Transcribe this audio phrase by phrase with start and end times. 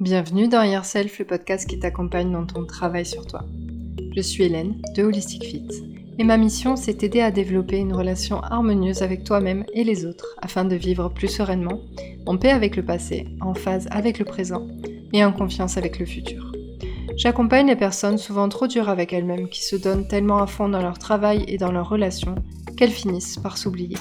[0.00, 3.44] Bienvenue dans Yourself, le podcast qui t'accompagne dans ton travail sur toi.
[4.14, 5.66] Je suis Hélène de Holistic Fit
[6.18, 10.36] et ma mission c'est t'aider à développer une relation harmonieuse avec toi-même et les autres
[10.40, 11.80] afin de vivre plus sereinement,
[12.26, 14.68] en paix avec le passé, en phase avec le présent
[15.12, 16.52] et en confiance avec le futur.
[17.16, 20.80] J'accompagne les personnes souvent trop dures avec elles-mêmes qui se donnent tellement à fond dans
[20.80, 22.36] leur travail et dans leurs relations
[22.76, 23.96] qu'elles finissent par s'oublier.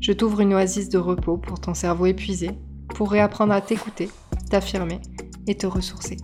[0.00, 2.50] Je t'ouvre une oasis de repos pour ton cerveau épuisé,
[2.88, 4.08] pour réapprendre à t'écouter,
[4.52, 5.00] t'affirmer
[5.46, 6.18] et te ressourcer.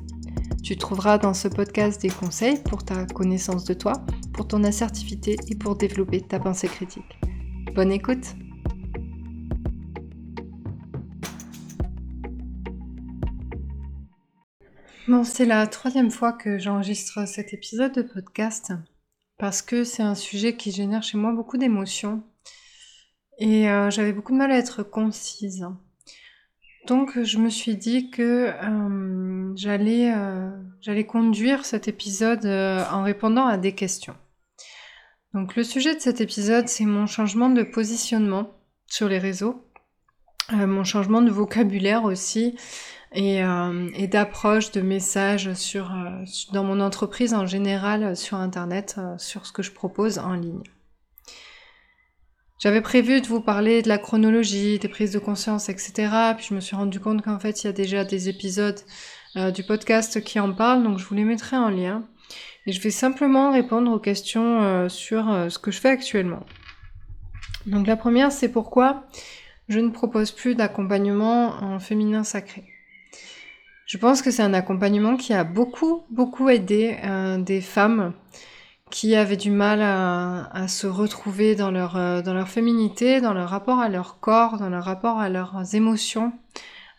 [0.63, 5.37] Tu trouveras dans ce podcast des conseils pour ta connaissance de toi, pour ton assertivité
[5.49, 7.19] et pour développer ta pensée critique.
[7.75, 8.35] Bonne écoute
[15.09, 18.75] Bon, c'est la troisième fois que j'enregistre cet épisode de podcast
[19.39, 22.23] parce que c'est un sujet qui génère chez moi beaucoup d'émotions
[23.39, 25.65] et euh, j'avais beaucoup de mal à être concise.
[26.89, 30.49] Donc je me suis dit que euh, j'allais euh,
[30.81, 34.17] j'allais conduire cet épisode euh, en répondant à des questions.
[35.35, 38.55] Donc le sujet de cet épisode, c'est mon changement de positionnement
[38.87, 39.63] sur les réseaux,
[40.51, 42.57] mon changement de vocabulaire aussi
[43.13, 43.43] et,
[44.11, 45.51] d'approche de messages
[46.55, 50.63] dans mon entreprise en général sur Internet, sur ce que je propose en ligne.
[52.59, 56.11] J'avais prévu de vous parler de la chronologie, des prises de conscience, etc.
[56.37, 58.81] Puis je me suis rendu compte qu'en fait, il y a déjà des épisodes
[59.37, 62.03] euh, du podcast qui en parlent, donc je vous les mettrai en lien.
[62.67, 66.45] Et je vais simplement répondre aux questions euh, sur euh, ce que je fais actuellement.
[67.67, 69.07] Donc la première, c'est pourquoi
[69.69, 72.65] je ne propose plus d'accompagnement en féminin sacré?
[73.87, 76.97] Je pense que c'est un accompagnement qui a beaucoup, beaucoup aidé
[77.39, 78.13] des femmes
[78.91, 83.51] qui avaient du mal à, se retrouver dans leur, euh, dans leur féminité, dans leur
[83.51, 86.33] rapport à leur corps, dans leur rapport à leurs émotions,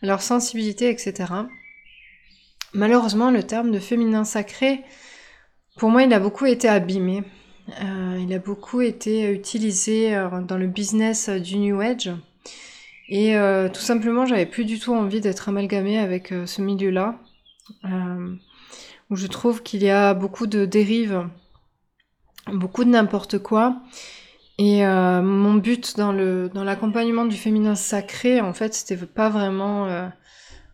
[0.02, 1.32] à leur sensibilité, etc.
[2.72, 4.82] Malheureusement, le terme de féminin sacré,
[5.76, 7.22] pour moi, il a beaucoup été abîmé.
[7.82, 12.10] Euh, il a beaucoup été utilisé euh, dans le business du New Age.
[13.12, 13.34] Et
[13.74, 17.18] tout simplement, j'avais plus du tout envie d'être amalgamée avec ce milieu-là,
[17.82, 21.28] où je trouve qu'il y a beaucoup de dérives
[22.52, 23.76] beaucoup de n'importe quoi.
[24.58, 29.30] Et euh, mon but dans le dans l'accompagnement du féminin sacré, en fait, c'était pas
[29.30, 30.06] vraiment euh,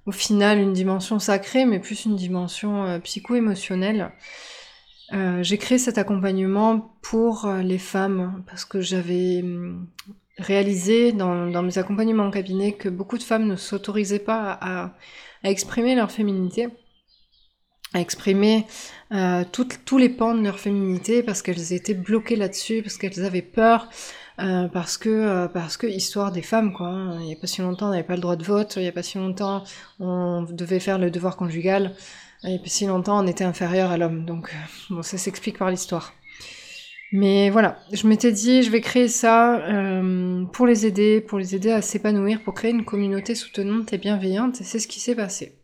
[0.07, 4.11] au final une dimension sacrée, mais plus une dimension euh, psycho-émotionnelle.
[5.41, 9.87] j'ai créé cet accompagnement pour les femmes parce que j'avais hum,
[10.37, 14.95] réalisé dans, mes accompagnements en cabinet que beaucoup de femmes ne s'autorisaient pas à,
[15.45, 16.69] à exprimer leur féminité
[17.95, 18.67] à exprimer
[19.13, 23.43] euh, tous les pans de leur féminité parce qu'elles étaient bloquées là-dessus, parce qu'elles avaient
[23.43, 23.89] peur,
[24.41, 26.89] euh, parce que euh, parce que histoire des femmes quoi.
[26.89, 27.21] Hein.
[27.23, 28.89] Il y a pas si longtemps on n'avait pas le droit de vote, il y
[28.89, 29.65] a pas si longtemps
[30.01, 31.95] on devait faire le devoir conjugal,
[32.43, 34.25] il y a pas si longtemps on était inférieur à l'homme.
[34.25, 34.53] Donc
[34.91, 36.13] bon ça s'explique par l'histoire.
[37.13, 39.63] Mais voilà, je m'étais dit je vais créer ça
[40.53, 44.61] pour les aider, pour les aider à s'épanouir, pour créer une communauté soutenante et bienveillante
[44.61, 45.55] et c'est ce qui s'est passé.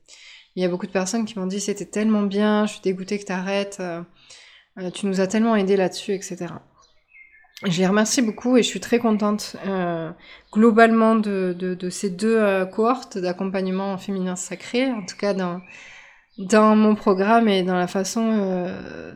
[0.54, 3.18] Il y a beaucoup de personnes qui m'ont dit c'était tellement bien, je suis dégoûtée
[3.18, 4.02] que t'arrêtes, euh,
[4.78, 6.46] euh, tu nous as tellement aidé là-dessus, etc.
[7.64, 10.10] Je les remercie beaucoup et je suis très contente euh,
[10.52, 15.60] globalement de, de, ces deux cohortes d'accompagnement féminin sacré, en tout cas dans,
[16.38, 18.66] dans mon programme et dans la façon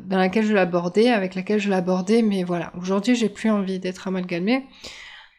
[0.05, 4.07] dans laquelle je l'abordais, avec laquelle je l'abordais, mais voilà, aujourd'hui j'ai plus envie d'être
[4.07, 4.65] amalgamée.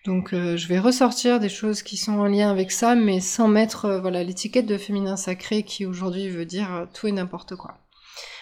[0.08, 3.50] Donc euh, je vais ressortir des choses qui sont en lien avec ça, mais sans
[3.50, 7.58] mettre euh, voilà l'étiquette de féminin sacré qui aujourd'hui veut dire euh, tout et n'importe
[7.58, 7.78] quoi.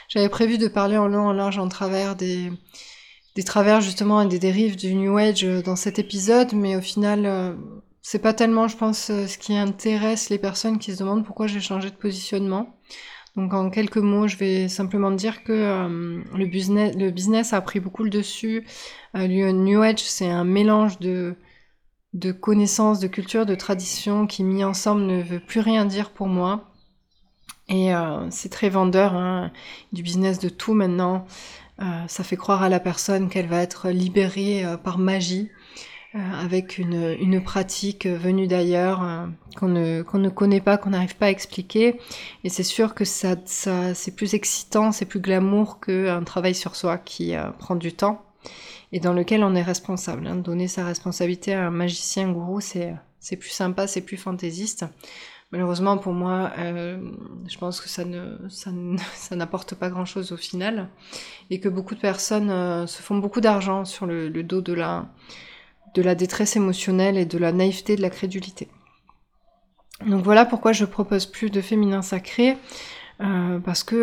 [0.07, 2.51] J'avais prévu de parler en long, en large, en travers des,
[3.35, 7.57] des travers justement et des dérives du New Age dans cet épisode, mais au final
[8.03, 11.61] c'est pas tellement, je pense, ce qui intéresse les personnes qui se demandent pourquoi j'ai
[11.61, 12.77] changé de positionnement.
[13.35, 15.87] Donc en quelques mots, je vais simplement dire que
[16.37, 18.67] le, business, le business a pris beaucoup le dessus.
[19.15, 21.35] le New Age, c'est un mélange de
[22.15, 26.27] de connaissances, de culture, de tradition qui mis ensemble ne veut plus rien dire pour
[26.27, 26.71] moi.
[27.67, 29.51] Et euh, c'est très vendeur, hein,
[29.91, 31.25] du business de tout maintenant.
[31.81, 35.51] Euh, ça fait croire à la personne qu'elle va être libérée euh, par magie,
[36.13, 41.25] avec une, une, pratique venue d'ailleurs, qu'on ne, qu'on ne connaît pas, qu'on n'arrive pas
[41.25, 41.99] à expliquer.
[42.45, 46.78] Et c'est sûr que ça, ça c'est plus excitant, c'est plus glamour qu'un travail sur
[46.78, 48.23] soi qui prend du temps
[48.91, 50.27] et dans lequel on est responsable.
[50.27, 50.35] Hein.
[50.35, 52.95] Donner sa responsabilité à un magicien gourou, c'est,
[53.37, 54.85] plus sympa, c'est plus fantaisiste.
[55.51, 56.99] Malheureusement pour moi, euh,
[57.47, 60.89] je pense que ça ne, ça, n'apporte pas grand-chose au final,
[61.49, 65.07] et que beaucoup de personnes euh, se font beaucoup d'argent sur le, dos de la,
[65.93, 68.69] de la détresse émotionnelle et de la naïveté, de la crédulité.
[70.05, 72.57] Donc voilà pourquoi je propose plus de féminin sacré,
[73.17, 73.95] parce que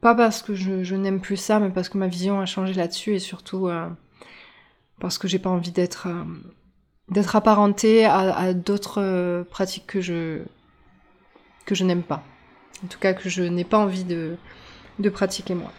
[0.00, 3.14] pas parce que je, n'aime plus ça, mais parce que ma vision a changé là-dessus
[3.14, 3.68] et surtout
[5.00, 6.08] parce que j'ai pas envie d'être
[7.10, 10.42] d'être apparentée à, d'autres pratiques que je
[11.64, 12.22] que je n'aime pas.
[12.84, 14.36] En tout cas que je n'ai pas envie de,
[14.98, 15.72] de pratiquer moi.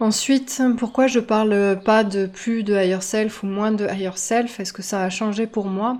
[0.00, 4.60] Ensuite, pourquoi je parle pas de plus de higher self ou moins de higher self?
[4.60, 5.98] Est-ce que ça a changé pour moi?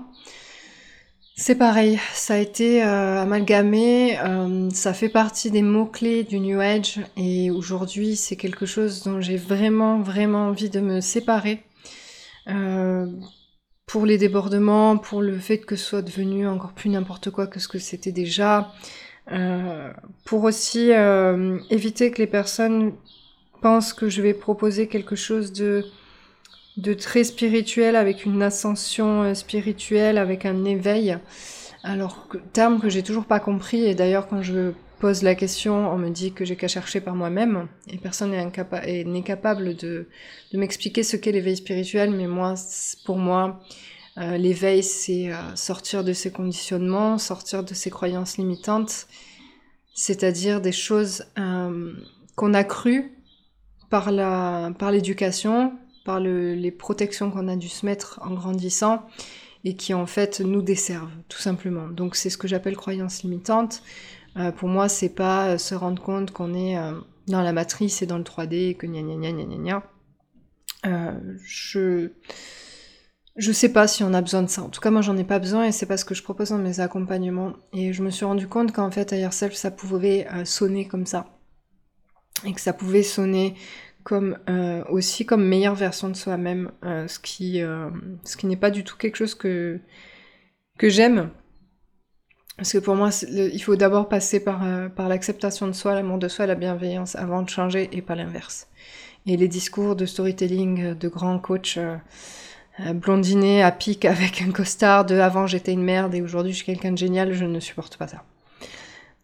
[1.41, 6.59] C'est pareil, ça a été euh, amalgamé, euh, ça fait partie des mots-clés du New
[6.59, 11.63] Age et aujourd'hui c'est quelque chose dont j'ai vraiment vraiment envie de me séparer.
[12.49, 13.05] Euh,
[13.85, 17.61] pour les débordements, pour le fait que ce soit devenu encore plus n'importe quoi que
[17.61, 18.73] ce que c'était déjà,
[20.25, 20.91] pour aussi
[21.69, 22.91] éviter que les personnes
[23.61, 25.85] pense que je vais proposer quelque chose de,
[26.79, 31.17] de très spirituel, avec une ascension euh, spirituelle, avec un éveil.
[31.83, 35.97] Alors, terme que j'ai toujours pas compris, et d'ailleurs quand je pose la question, on
[35.97, 40.07] me dit que j'ai qu'à chercher par moi-même, et personne n'est capable de,
[40.51, 42.55] de m'expliquer ce qu'est l'éveil spirituel, mais moi,
[43.05, 43.61] pour moi,
[44.17, 49.07] euh, l'éveil, c'est euh, sortir de ses conditionnements, sortir de ses croyances limitantes,
[49.93, 51.25] c'est-à-dire des choses
[52.35, 53.11] qu'on a crues
[53.89, 54.11] par
[54.91, 55.73] l'éducation,
[56.17, 59.05] les protections qu'on a dû se mettre en grandissant
[59.63, 61.87] et qui en fait nous desservent tout simplement.
[61.89, 63.83] Donc c'est ce que j'appelle croyance limitante.
[64.37, 66.93] Euh, pour moi, c'est pas se rendre compte qu'on est euh,
[67.27, 69.83] dans la matrice et dans le 3D et que gna gna gna gna gna gna.
[70.85, 72.11] Euh, je
[73.35, 74.63] je sais pas si on a besoin de ça.
[74.63, 76.49] En tout cas, moi, j'en ai pas besoin et c'est pas ce que je propose
[76.49, 77.53] dans mes accompagnements.
[77.71, 81.05] Et je me suis rendu compte qu'en fait, Higher Self, ça pouvait euh, sonner comme
[81.05, 81.25] ça
[82.45, 83.55] et que ça pouvait sonner
[84.09, 87.91] comme euh, aussi comme meilleure version de soi-même, euh, ce qui euh,
[88.23, 89.79] ce qui n'est pas du tout quelque chose que
[90.79, 91.29] que j'aime.
[92.57, 94.61] Parce que pour moi, il faut d'abord passer par,
[94.93, 98.67] par l'acceptation de soi, l'amour de soi, la bienveillance avant de changer et pas l'inverse.
[99.27, 101.79] Et les discours de storytelling de grands coachs
[102.95, 106.65] blondinés à pic avec un costard de avant j'étais une merde et aujourd'hui je suis
[106.65, 108.25] quelqu'un de génial, je ne supporte pas ça.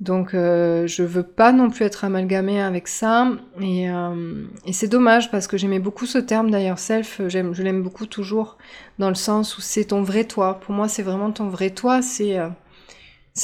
[0.01, 3.29] Donc euh, je veux pas non plus être amalgamée avec ça
[3.61, 7.81] et, euh, et c'est dommage parce que j'aimais beaucoup ce terme d'ailleurs self, je l'aime
[7.81, 8.57] beaucoup toujours
[8.99, 10.59] dans le sens où c'est ton vrai toi.
[10.59, 12.49] Pour moi c'est vraiment ton vrai toi, c'est euh,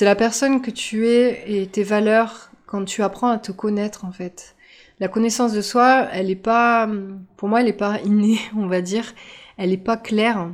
[0.02, 4.12] la personne que tu es et tes valeurs quand tu apprends à te connaître en
[4.12, 4.56] fait.
[5.00, 6.90] La connaissance de soi, elle est pas
[7.38, 9.14] pour moi elle est pas innée, on va dire,
[9.58, 10.50] elle est pas claire.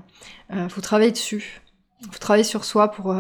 [0.54, 1.62] Euh, faut travailler dessus.
[2.12, 3.16] Faut travailler sur soi pour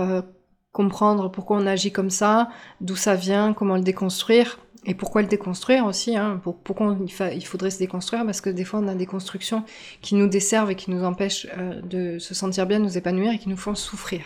[0.71, 2.49] comprendre pourquoi on agit comme ça,
[2.81, 7.45] d'où ça vient, comment le déconstruire, et pourquoi le déconstruire aussi, hein, pour, pourquoi il,
[7.45, 9.63] faudrait se déconstruire, parce que des fois on a des constructions
[10.01, 13.33] qui nous desservent et qui nous empêchent euh, de se sentir bien, de nous épanouir
[13.33, 14.21] et qui nous font souffrir.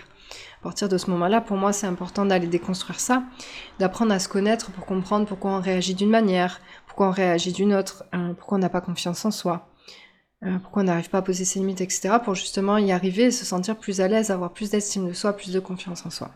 [0.61, 3.23] À partir de ce moment-là, pour moi, c'est important d'aller déconstruire ça,
[3.79, 7.73] d'apprendre à se connaître pour comprendre pourquoi on réagit d'une manière, pourquoi on réagit d'une
[7.73, 9.70] autre, hein, pourquoi on n'a pas confiance en soi,
[10.43, 13.31] euh, pourquoi on n'arrive pas à poser ses limites, etc., pour justement y arriver et
[13.31, 16.31] se sentir plus à l'aise, avoir plus d'estime de soi, plus de confiance en soi.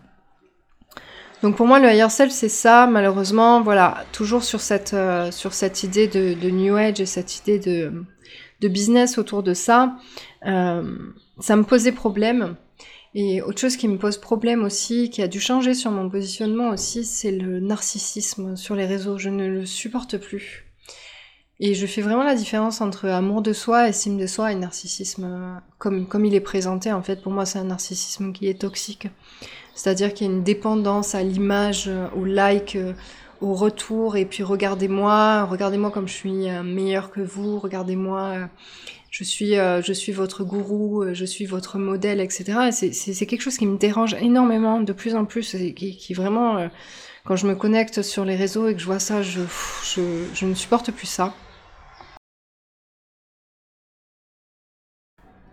[1.41, 5.53] Donc pour moi, le higher self, c'est ça, malheureusement, voilà, toujours sur cette, euh, sur
[5.53, 8.05] cette idée de, New Age et cette idée de,
[8.61, 9.97] de business autour de ça,
[10.45, 10.97] euh,
[11.39, 12.55] ça me posait problème.
[13.15, 16.69] Et autre chose qui me pose problème aussi, qui a dû changer sur mon positionnement
[16.69, 19.17] aussi, c'est le narcissisme sur les réseaux.
[19.17, 20.64] Je ne le supporte plus.
[21.59, 25.61] Et je fais vraiment la différence entre amour de soi, estime de soi et narcissisme,
[25.77, 26.91] comme, comme il est présenté.
[26.91, 29.07] En fait, pour moi, c'est un narcissisme qui est toxique.
[29.73, 32.77] C'est-à-dire qu'il y a une dépendance à l'image, au like,
[33.41, 38.45] au retour, et puis regardez-moi, regardez-moi comme je suis euh, meilleur que vous, regardez-moi, euh,
[39.11, 42.69] je suis, euh, je suis votre gourou, je suis votre modèle, etc.
[42.71, 46.69] C'est quelque chose qui me dérange énormément, de plus en plus, et qui, qui vraiment,
[47.25, 49.41] quand je me connecte sur les réseaux et que je vois ça, je,
[50.45, 51.33] ne supporte plus ça.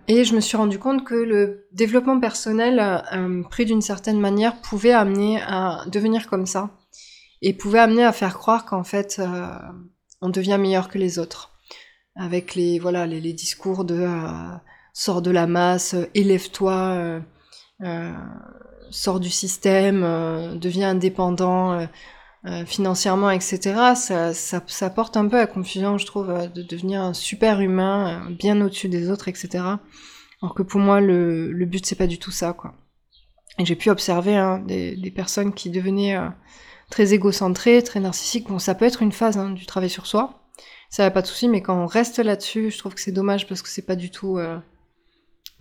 [0.07, 2.79] Et je me suis rendu compte que le développement personnel,
[3.15, 6.71] euh, pris d'une certaine manière, pouvait amener à devenir comme ça.
[7.41, 9.47] Et pouvait amener à faire croire qu'en fait, euh,
[10.21, 11.53] on devient meilleur que les autres.
[12.15, 14.57] Avec les, voilà, les, discours de euh,
[14.93, 17.23] sors de la masse, élève-toi,
[18.93, 20.03] sors du système,
[20.59, 21.89] deviens indépendant.
[22.67, 27.61] financièrement, etc., ça, ça, porte un peu à confusion, je trouve, de devenir un super
[27.61, 29.65] humain, bien au-dessus des autres, etc.
[30.43, 32.75] Alors que pour moi, le, le but, c'est pas du tout ça, quoi.
[33.59, 36.29] Et j'ai pu observer hein, des, personnes qui devenaient euh,
[36.91, 38.49] très égocentrées, très narcissiques.
[38.49, 40.43] Bon, ça peut être une phase hein, du travail sur soi,
[40.91, 43.47] ça n'a pas de souci, mais quand on reste là-dessus, je trouve que c'est dommage
[43.47, 44.59] parce que c'est pas du tout, euh,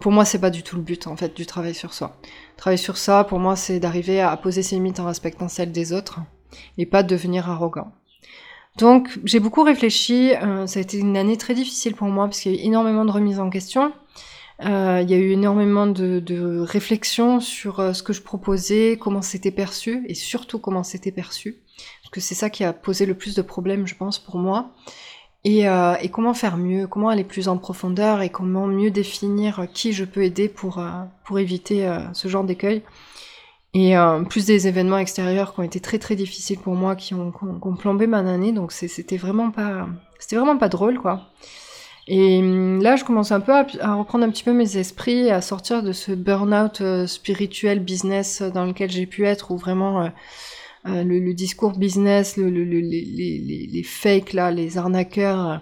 [0.01, 2.17] pour moi, c'est pas du tout le but en fait du travail sur soi.
[2.57, 5.93] Travail sur ça, pour moi, c'est d'arriver à poser ses limites en respectant celles des
[5.93, 6.19] autres
[6.77, 7.93] et pas de devenir arrogant.
[8.77, 10.33] Donc, j'ai beaucoup réfléchi.
[10.35, 12.65] Euh, ça a été une année très difficile pour moi parce qu'il y a eu
[12.65, 13.93] énormément de remises en question.
[14.63, 18.97] Euh, il y a eu énormément de, de réflexions sur euh, ce que je proposais,
[18.99, 21.57] comment c'était perçu et surtout comment c'était perçu.
[22.01, 24.71] Parce que c'est ça qui a posé le plus de problèmes, je pense, pour moi.
[25.43, 29.65] Et, euh, et, comment faire mieux, comment aller plus en profondeur et comment mieux définir
[29.73, 30.89] qui je peux aider pour, euh,
[31.23, 32.83] pour éviter euh, ce genre d'écueil.
[33.73, 33.93] Et
[34.29, 37.45] plus des événements extérieurs qui ont été très très difficiles pour moi, qui ont, qui
[37.45, 39.87] ont, plombé ma année, donc c'était vraiment pas,
[40.19, 41.29] c'était vraiment pas drôle quoi.
[42.05, 45.31] Et hum, là, je commence un peu à, à, reprendre un petit peu mes esprits,
[45.31, 50.11] à sortir de ce burn-out spirituel business dans lequel j'ai pu être, où vraiment
[50.87, 55.57] euh, le, discours business, le, le, les, fakes là, les arnaqueurs, euh,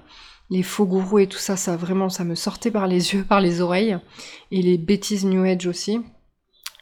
[0.49, 3.41] les faux gourous et tout ça, ça vraiment, ça me sortait par les yeux, par
[3.41, 3.97] les oreilles,
[4.51, 5.99] et les bêtises New Age aussi.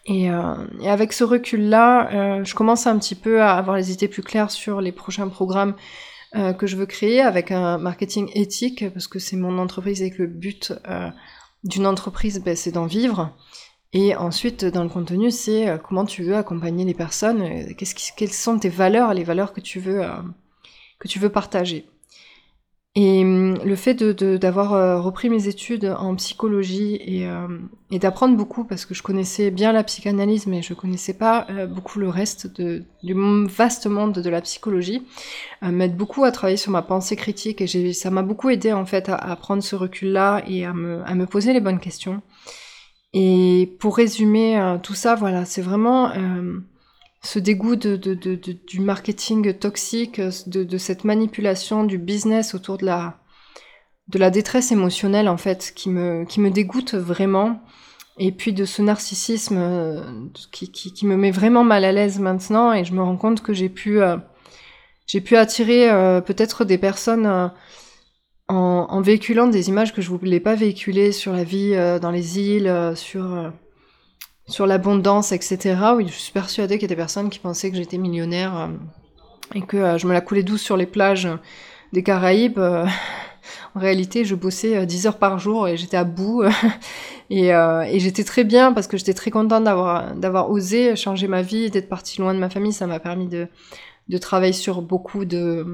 [0.05, 0.53] Et, euh,
[0.85, 4.79] avec ce recul-là, je commence un petit peu à avoir les idées plus claires sur
[4.81, 5.75] les prochains programmes
[6.59, 10.21] que je veux créer avec un marketing éthique, parce que c'est mon entreprise et que
[10.21, 10.71] le but
[11.63, 13.35] d'une entreprise, ben, c'est d'en vivre.
[13.93, 17.73] Et ensuite, dans le contenu, c'est euh, comment tu veux accompagner les personnes, euh,
[18.17, 20.11] quelles sont tes valeurs, les valeurs que tu veux, euh,
[20.99, 21.85] que tu veux partager.
[22.95, 28.95] Et hum, le fait d'avoir repris mes études en psychologie et, d'apprendre beaucoup, parce que
[28.95, 33.13] je connaissais bien la psychanalyse, mais je connaissais pas beaucoup le reste du
[33.45, 35.05] vaste monde de la psychologie,
[35.61, 39.09] m'aide beaucoup à travailler sur ma pensée critique et ça m'a beaucoup aidé en fait
[39.09, 42.23] à, prendre ce recul-là et à me poser les bonnes questions.
[43.19, 46.59] Et pour résumer euh, tout ça, voilà, c'est vraiment euh,
[47.23, 55.27] ce dégoût du marketing toxique, de, cette manipulation du business autour de la, détresse émotionnelle,
[55.29, 57.59] en fait, qui me, dégoûte vraiment.
[58.19, 60.01] Et puis de ce narcissisme euh,
[60.51, 62.71] qui, me met vraiment mal à l'aise maintenant.
[62.71, 64.17] Et je me rends compte que j'ai pu, euh,
[65.31, 67.51] attirer euh, peut-être des personnes
[68.49, 72.39] en, véhiculant des images que je voulais pas véhiculer sur la vie euh, dans les
[72.39, 73.49] îles, euh, sur, euh,
[74.47, 75.75] sur l'abondance, etc.
[75.95, 78.69] Oui, je suis persuadée qu'il y a des personnes qui pensaient que j'étais millionnaire
[79.53, 81.27] et que je me la coulais douce sur les plages
[81.91, 82.59] des Caraïbes.
[83.75, 86.43] en réalité, je bossais 10 heures par jour et j'étais à bout.
[87.29, 91.41] et, et j'étais très bien parce que j'étais très contente d'avoir d'avoir osé changer ma
[91.41, 92.73] vie, d'être partie loin de ma famille.
[92.73, 93.47] Ça m'a permis de
[94.09, 95.65] de travailler sur beaucoup de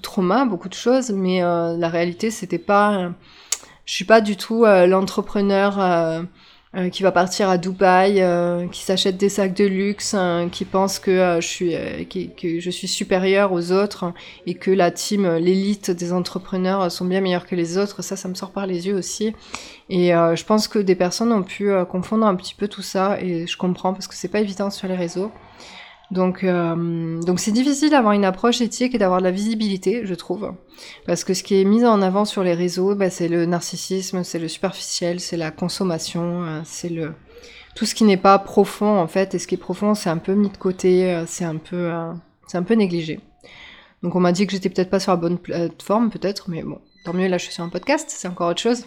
[0.00, 3.12] traumas, beaucoup de choses, mais euh, la réalité c'était pas,
[3.84, 6.22] je suis pas du tout euh, l'entrepreneur euh,
[6.74, 10.64] euh, qui va partir à Dubaï, euh, qui s'achète des sacs de luxe, hein, qui
[10.64, 11.74] pense que je suis
[12.08, 14.12] qui, que je suis supérieur aux autres
[14.46, 18.02] et que la team, l'élite des entrepreneurs sont bien meilleurs que les autres.
[18.02, 19.34] Ça, ça me sort par les yeux aussi.
[19.90, 23.46] Et je pense que des personnes ont pu confondre un petit peu tout ça et
[23.46, 25.30] je comprends parce que c'est pas évident sur les réseaux.
[26.12, 30.14] Donc, euh, donc c'est difficile d'avoir une approche éthique et d'avoir de la visibilité, je
[30.14, 30.52] trouve,
[31.06, 34.22] parce que ce qui est mis en avant sur les réseaux, bah, c'est le narcissisme,
[34.22, 37.14] c'est le superficiel, c'est la consommation, euh, c'est le
[37.74, 39.34] tout ce qui n'est pas profond en fait.
[39.34, 41.90] Et ce qui est profond, c'est un peu mis de côté, euh, c'est un peu,
[42.46, 43.20] c'est un peu négligé.
[44.02, 46.78] Donc on m'a dit que j'étais peut-être pas sur la bonne plateforme, peut-être, mais bon,
[47.06, 47.28] tant mieux.
[47.28, 48.84] Là, je suis sur un podcast, c'est encore autre chose.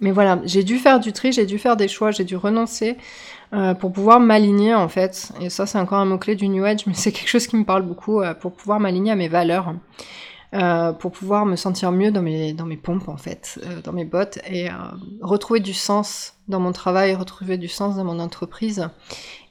[0.00, 2.98] Mais voilà, j'ai dû faire du tri, j'ai dû faire des choix, j'ai dû renoncer
[3.54, 5.32] euh, pour pouvoir m'aligner en fait.
[5.40, 7.64] Et ça, c'est encore un mot-clé du New Age, mais c'est quelque chose qui me
[7.64, 9.74] parle beaucoup euh, pour pouvoir m'aligner à mes valeurs.
[10.54, 14.68] Euh, pour pouvoir me sentir mieux dans mes, pompes en fait, dans mes bottes et
[15.20, 18.88] retrouver du sens dans mon travail, retrouver du sens dans mon entreprise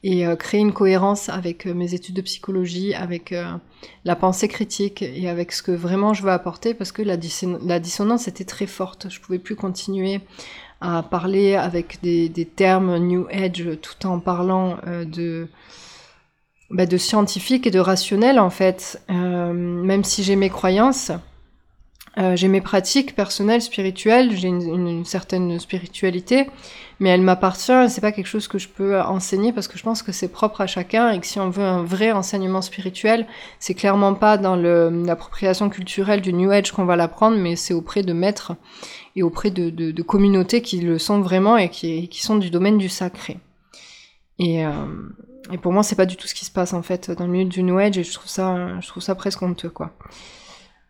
[0.03, 3.33] et euh, créer une cohérence avec mes études de psychologie, avec
[4.05, 7.59] la pensée critique et avec ce que vraiment je veux apporter parce que la, disson
[7.63, 9.07] la dissonance était très forte.
[9.09, 10.21] Je pouvais plus continuer
[10.81, 15.47] à parler avec des, termes New Age tout en parlant de
[16.69, 19.01] bah, de scientifique et de rationnel en fait.
[19.09, 21.11] Euh, même si j'ai mes croyances,
[22.17, 26.47] euh, j'ai mes pratiques personnelles, spirituelles, j'ai une, certaine spiritualité,
[26.99, 27.89] mais elle m'appartient.
[27.89, 30.61] C'est pas quelque chose que je peux enseigner parce que je pense que c'est propre
[30.61, 33.27] à chacun et que si on veut un vrai enseignement spirituel,
[33.59, 38.01] c'est clairement pas dans l'appropriation culturelle du New Age qu'on va l'apprendre, mais c'est auprès
[38.01, 38.53] de maîtres
[39.15, 43.37] et auprès de, communautés qui le sont vraiment et qui, sont du domaine du sacré.
[44.39, 44.71] Et, euh,
[45.51, 47.31] et pour moi, c'est pas du tout ce qui se passe en fait dans le
[47.31, 49.91] milieu du New Age et je trouve ça, je trouve ça presque honteux quoi.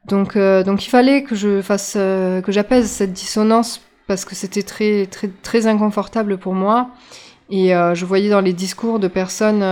[0.07, 4.35] Donc, euh, donc il fallait que je fasse, euh, que j'apaise cette dissonance parce que
[4.35, 5.07] c'était très,
[5.43, 6.89] très, inconfortable pour moi.
[7.49, 9.63] Et euh, je voyais dans les discours de personnes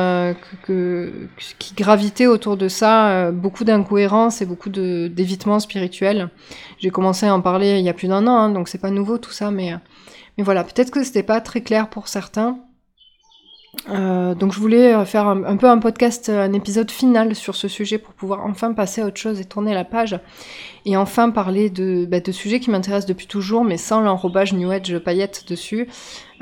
[1.59, 6.29] qui gravitaient autour de ça beaucoup d'incohérences et beaucoup d'évitement spirituel.
[6.79, 8.91] J'ai commencé à en parler il y a plus d'un an, hein, donc c'est pas
[8.91, 9.73] nouveau tout ça, mais
[10.37, 12.59] Mais voilà, peut-être que c'était pas très clair pour certains.
[13.89, 17.67] Euh, donc je voulais euh, faire un, peu un podcast, un épisode final sur ce
[17.67, 20.19] sujet pour pouvoir enfin passer à autre chose et tourner la page
[20.85, 24.71] et enfin parler de, bah, de sujets qui m'intéressent depuis toujours mais sans l'enrobage New
[24.71, 25.87] Age paillettes dessus,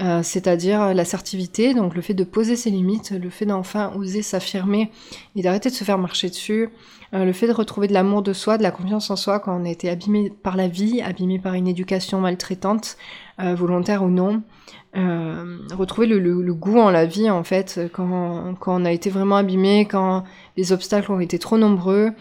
[0.02, 4.92] euh, c'est-à-dire l'assertivité, donc le fait de poser ses limites, le fait d'enfin oser s'affirmer
[5.36, 6.70] et d'arrêter de se faire marcher dessus,
[7.16, 9.66] le fait de retrouver de l'amour de soi, de la confiance en soi quand on
[9.66, 12.98] a été abîmé par la vie, abîmé par une éducation maltraitante,
[13.38, 14.42] volontaire ou non,
[14.96, 19.10] euh, retrouver le, le, goût en la vie en fait quand, quand, on a été
[19.10, 20.24] vraiment abîmé, quand
[20.56, 22.12] les obstacles ont été trop nombreux,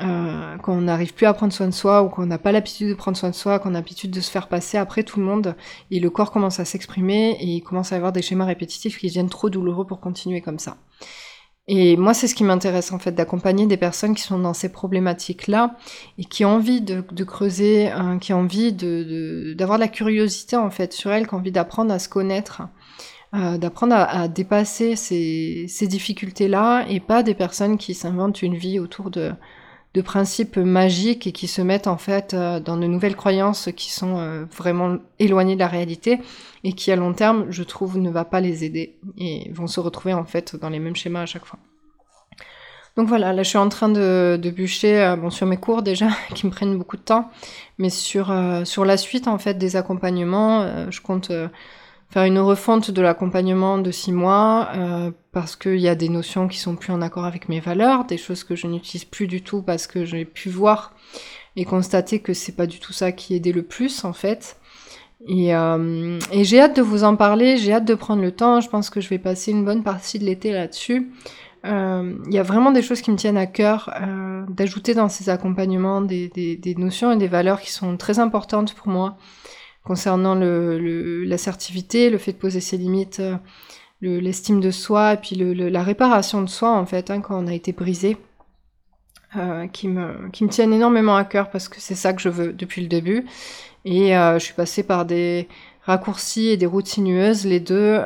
[0.00, 2.88] euh, quand on n'arrive plus à prendre soin de soi ou qu'on n'a pas l'habitude
[2.88, 5.26] de prendre soin de soi, qu'on a l'habitude de se faire passer après tout le
[5.26, 5.56] monde
[5.90, 9.08] et le corps commence à s'exprimer et il commence à avoir des schémas répétitifs qui
[9.08, 10.76] deviennent trop douloureux pour continuer comme ça.
[11.70, 14.70] Et moi, c'est ce qui m'intéresse en fait, d'accompagner des personnes qui sont dans ces
[14.70, 15.76] problématiques-là
[16.16, 20.70] et qui ont envie de, creuser, hein, qui ont envie d'avoir de, la curiosité en
[20.70, 22.62] fait sur elles, qui ont envie d'apprendre à se connaître,
[23.34, 28.78] euh, d'apprendre à, dépasser ces, ces difficultés-là et pas des personnes qui s'inventent une vie
[28.78, 29.34] autour de,
[29.94, 33.90] de principes magiques et qui se mettent en fait euh, dans de nouvelles croyances qui
[33.90, 36.20] sont euh, vraiment éloignées de la réalité
[36.62, 39.80] et qui à long terme, je trouve, ne va pas les aider et vont se
[39.80, 41.58] retrouver en fait dans les mêmes schémas à chaque fois.
[42.96, 46.08] Donc voilà, là je suis en train de, bûcher euh, bon, sur mes cours déjà,
[46.34, 47.30] qui me prennent beaucoup de temps,
[47.78, 51.30] mais sur, sur la suite en fait des accompagnements, je compte
[52.10, 56.48] faire une refonte de l'accompagnement de six mois euh, parce qu'il y a des notions
[56.48, 59.42] qui sont plus en accord avec mes valeurs, des choses que je n'utilise plus du
[59.42, 60.94] tout parce que j'ai pu voir
[61.56, 64.58] et constater que c'est pas du tout ça qui aidait le plus en fait.
[65.26, 68.60] Et, euh, j'ai hâte de vous en parler, j'ai hâte de prendre le temps.
[68.60, 71.12] Je pense que je vais passer une bonne partie de l'été là-dessus.
[71.66, 75.08] Euh, il y a vraiment des choses qui me tiennent à cœur euh, d'ajouter dans
[75.08, 76.30] ces accompagnements des,
[76.78, 79.16] notions et des valeurs qui sont très importantes pour moi
[79.84, 83.36] concernant l'assertivité, le, fait de poser ses limites, euh,
[84.00, 87.54] l'estime de soi, et puis la réparation de soi, en fait, hein, quand on a
[87.54, 88.16] été brisé,
[89.36, 92.30] euh, qui, me, qui me tiennent énormément à cœur parce que c'est ça que je
[92.30, 93.26] veux depuis le début.
[93.84, 95.48] Et euh, je suis passée par des
[95.82, 97.98] raccourcis et des routes sinueuses, les deux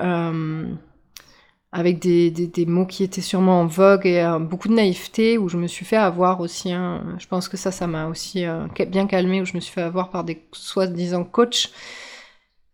[1.73, 5.57] avec des, mots qui étaient sûrement en vogue et euh, beaucoup de naïveté, où je
[5.57, 6.71] me suis fait avoir aussi.
[6.71, 9.73] Hein, je pense que ça, ça m'a aussi euh, bien calmé, où je me suis
[9.73, 11.73] fait avoir par des soi-disant coachs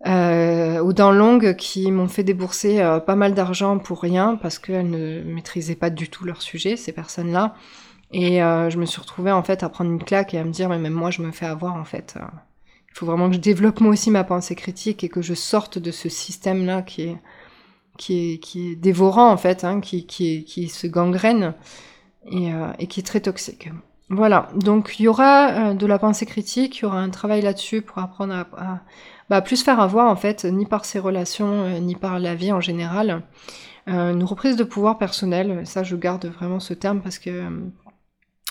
[0.07, 4.91] euh, ou dans longue qui m'ont fait débourser pas mal d'argent pour rien parce qu'elles
[4.91, 7.55] ne maîtrisaient pas du tout leur sujet, ces personnes-là.
[8.13, 10.69] Et je me suis retrouvée en fait à prendre une claque et à me dire,
[10.69, 12.17] mais même moi, je me fais avoir en fait.
[12.91, 15.79] Il faut vraiment que je développe moi aussi ma pensée critique et que je sorte
[15.79, 17.17] de ce système-là qui est
[17.99, 21.55] qui est, dévorant en fait, hein, qui, se gangrène
[22.31, 23.69] et, euh, et, qui est très toxique.
[24.09, 27.43] Voilà, donc il y aura euh, de la pensée critique, il y aura un travail
[27.43, 28.81] là-dessus pour apprendre à, à
[29.29, 32.53] bah, plus faire avoir en fait, ni par ses relations, euh, ni par la vie
[32.53, 33.23] en général.
[33.87, 37.49] une reprise de pouvoir personnel, ça je garde vraiment ce terme parce que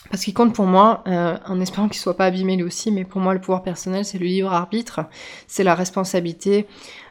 [0.09, 3.05] parce qu'il compte pour moi, euh, en espérant qu'il soit pas abîmé lui aussi, mais
[3.05, 5.01] pour moi le pouvoir personnel c'est le libre arbitre,
[5.47, 6.67] c'est la responsabilité,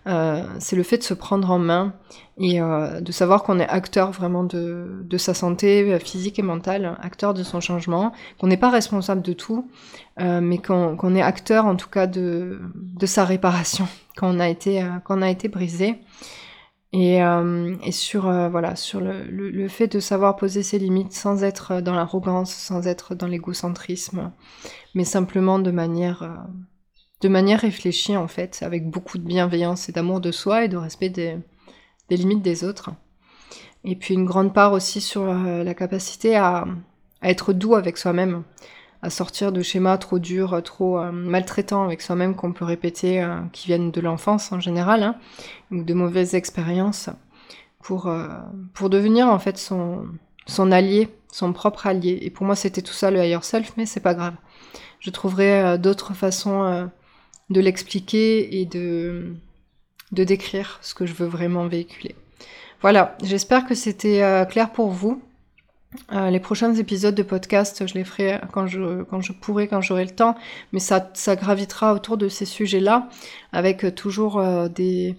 [0.06, 1.94] euh, c'est le fait de se prendre en main
[2.38, 7.35] et euh, de savoir qu'on est acteur vraiment de, sa santé physique et mentale, acteur
[7.35, 9.68] de son changement, qu'on n'est pas responsable de tout,
[10.18, 12.61] mais qu'on est acteur en tout cas de,
[13.04, 14.48] sa réparation quand on a
[15.30, 15.98] été brisé.
[16.98, 20.78] Et, euh, et sur, euh, voilà, sur le, le, le, fait de savoir poser ses
[20.78, 24.32] limites sans être dans l'arrogance, sans être dans l'égocentrisme,
[24.94, 26.35] mais simplement de manière, euh,
[27.20, 30.78] de manière réfléchie en fait, avec beaucoup de bienveillance et d'amour de soi et de
[30.78, 31.37] respect des,
[32.09, 32.88] des, limites des autres.
[33.85, 36.64] Et puis une grande part aussi sur la capacité à,
[37.20, 38.42] à être doux avec soi-même,
[39.11, 43.66] sortir de schémas trop durs, trop euh, maltraitants avec soi-même qu'on peut répéter, euh, qui
[43.66, 45.16] viennent de l'enfance en général, hein,
[45.71, 47.11] ou de mauvaises expériences,
[47.83, 48.29] pour, euh,
[48.88, 50.07] devenir en fait son,
[50.47, 52.19] son allié, son propre allié.
[52.23, 54.35] Et pour moi, c'était tout ça le higher self, mais c'est pas grave.
[55.01, 56.88] Je trouverai d'autres façons
[57.51, 59.35] de l'expliquer et de,
[60.12, 62.16] de décrire ce que je veux vraiment véhiculer.
[62.81, 65.23] Voilà, j'espère que c'était clair pour vous.
[66.12, 70.11] Euh, les prochains épisodes de podcast, je les ferai quand je, pourrai, quand j'aurai le
[70.11, 70.37] temps,
[70.72, 73.09] mais ça, gravitera autour de ces sujets-là,
[73.53, 75.16] avec euh, toujours euh, des,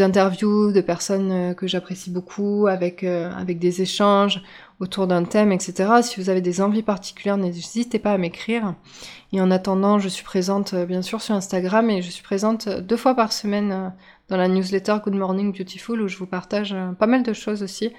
[0.00, 4.42] interviews de personnes que j'apprécie beaucoup, avec, avec des échanges
[4.80, 6.02] autour d'un thème, etc.
[6.02, 8.74] Si vous avez des envies particulières, n'hésitez pas à m'écrire.
[9.32, 12.98] Et en attendant, je suis présente bien sûr sur Instagram et je suis présente deux
[12.98, 13.94] fois par semaine
[14.28, 17.92] dans la newsletter Good Morning Beautiful où je vous partage pas mal de choses aussi.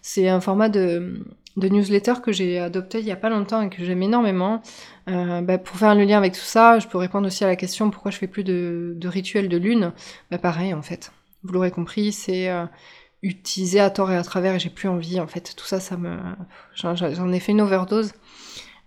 [0.00, 1.24] C'est un format de,
[1.56, 4.62] newsletter que j'ai adopté il y a pas longtemps et que j'aime énormément.
[5.06, 7.90] Bah, pour faire le lien avec tout ça, je peux répondre aussi à la question
[7.90, 9.92] pourquoi je fais plus de, rituels de lune?
[10.30, 11.12] Bah pareil en fait.
[11.42, 12.48] Vous l'aurez compris, c'est
[13.22, 15.54] utilisé à tort et à travers et j'ai plus envie en fait.
[15.56, 16.16] Tout ça, ça me,
[16.74, 18.12] j'en ai fait une overdose.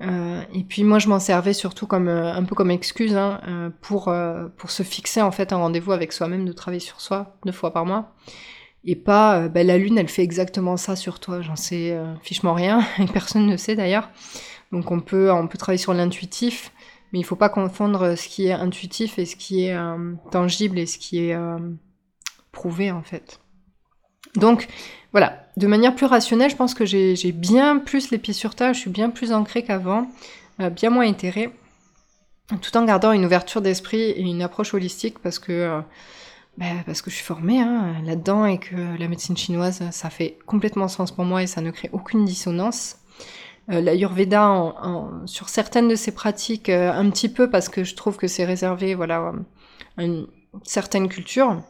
[0.02, 3.40] Euh, et puis moi, je m'en servais surtout comme euh, un peu comme excuse hein,
[3.48, 4.14] euh, pour
[4.58, 7.72] pour se fixer en fait un rendez-vous avec soi-même, de travailler sur soi deux fois
[7.72, 8.14] par mois.
[8.84, 11.42] Et pas, ben, la lune, elle fait exactement ça sur toi.
[11.42, 14.10] J'en sais fichement rien, et personne ne sait d'ailleurs.
[14.72, 16.72] Donc on peut on peut travailler sur l'intuitif,
[17.12, 19.78] mais il faut pas confondre ce qui est intuitif et ce qui est
[20.32, 21.38] tangible et ce qui est
[22.52, 23.40] prouvé en fait.
[24.36, 24.68] Donc
[25.16, 28.74] voilà, de manière plus rationnelle, je pense que j'ai bien plus les pieds sur terre,
[28.74, 30.10] je suis bien plus ancrée qu'avant,
[30.60, 31.52] euh, bien moins éthérée,
[32.62, 35.82] tout en gardant une ouverture d'esprit et une approche holistique parce que, euh,
[36.58, 40.38] bah, parce que je suis formée hein, là-dedans et que la médecine chinoise, ça fait
[40.46, 42.98] complètement sens pour moi et ça ne crée aucune dissonance.
[43.72, 48.18] Euh, L'Ayurveda, en, sur certaines de ses pratiques, un petit peu parce que je trouve
[48.18, 49.32] que c'est réservé voilà,
[49.96, 50.28] à une
[50.64, 51.64] certaine culture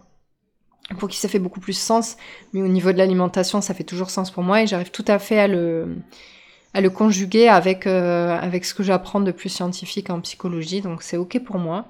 [1.00, 2.18] pour qui ça fait beaucoup plus sens,
[2.54, 5.20] mais au niveau de l'alimentation, ça fait toujours sens pour moi et j'arrive tout à
[5.20, 5.96] fait à le,
[6.94, 11.44] conjuguer avec, euh, avec ce que j'apprends de plus scientifique en psychologie, donc c'est ok
[11.44, 11.86] pour moi.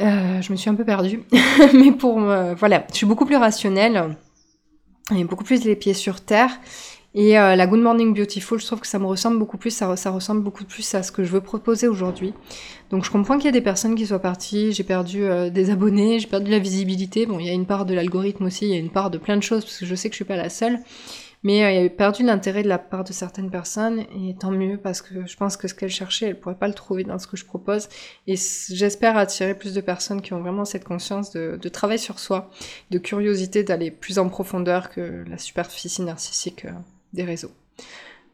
[0.00, 1.22] Euh, je me suis un peu perdue,
[1.74, 4.16] mais pour voilà, je suis beaucoup plus rationnelle
[5.14, 6.50] et beaucoup plus les pieds sur terre.
[7.14, 9.86] Et euh, la Good Morning Beautiful, je trouve que ça me ressemble beaucoup plus, ça,
[9.86, 12.32] ressemble beaucoup plus à ce que je veux proposer aujourd'hui.
[12.90, 15.68] Donc je comprends qu'il y a des personnes qui soient parties, j'ai perdu euh, des
[15.68, 17.26] abonnés, j'ai perdu la visibilité.
[17.26, 19.18] Bon, il y a une part de l'algorithme aussi, il y a une part de
[19.18, 20.78] plein de choses, parce que je sais que je suis pas la seule.
[21.42, 24.50] Mais euh, il y a perdu l'intérêt de la part de certaines personnes, et tant
[24.50, 27.18] mieux, parce que je pense que ce qu'elles cherchaient, elles pourraient pas le trouver dans
[27.18, 27.90] ce que je propose.
[28.26, 28.36] Et
[28.70, 32.50] j'espère attirer plus de personnes qui ont vraiment cette conscience de, de travail sur soi,
[32.90, 36.64] de curiosité d'aller plus en profondeur que la superficie narcissique
[37.12, 37.52] des réseaux.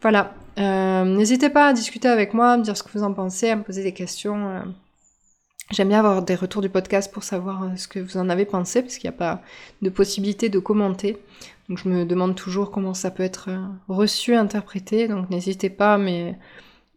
[0.00, 0.34] Voilà.
[0.58, 3.50] Euh, n'hésitez pas à discuter avec moi, à me dire ce que vous en pensez,
[3.50, 4.48] à me poser des questions.
[4.48, 4.60] Euh.
[5.70, 8.44] J'aime bien avoir des retours du podcast pour savoir euh, ce que vous en avez
[8.44, 9.42] pensé, parce qu'il n'y a pas
[9.82, 11.18] de possibilité de commenter.
[11.68, 13.50] Donc je me demande toujours comment ça peut être
[13.88, 15.08] reçu, interprété.
[15.08, 16.36] Donc n'hésitez pas, mes,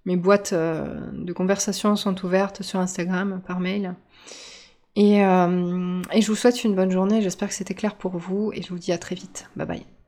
[0.05, 3.95] boîtes de conversation sont ouvertes sur Instagram, par mail.
[4.95, 8.61] Et, et je vous souhaite une bonne journée, j'espère que c'était clair pour vous, et
[8.61, 9.49] je vous dis à très vite.
[9.57, 10.00] Bye bye.